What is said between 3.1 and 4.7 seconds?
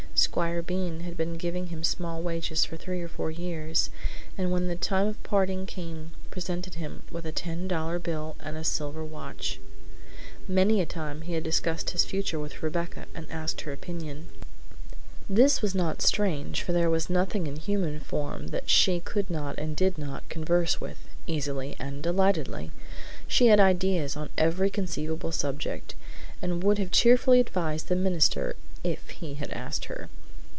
years, and when